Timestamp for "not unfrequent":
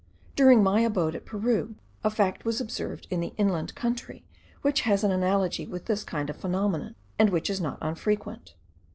7.61-8.55